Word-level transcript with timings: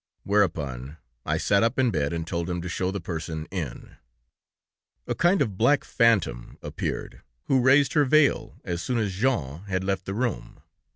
Whereupon, 0.23 0.97
I 1.27 1.37
sat 1.37 1.61
up 1.61 1.77
in 1.77 1.91
bed 1.91 2.11
and 2.11 2.25
told 2.25 2.49
him 2.49 2.59
to 2.63 2.67
show 2.67 2.89
the 2.89 2.99
person 2.99 3.45
in. 3.51 3.97
"A 5.05 5.13
kind 5.13 5.43
of 5.43 5.59
black 5.59 5.83
phantom 5.83 6.57
appeared, 6.63 7.21
who 7.43 7.61
raised 7.61 7.93
her 7.93 8.05
veil 8.05 8.55
as 8.63 8.81
soon 8.81 8.97
as 8.97 9.13
Jean 9.13 9.59
had 9.65 9.83
left 9.83 10.05
the 10.05 10.15
room. 10.15 10.63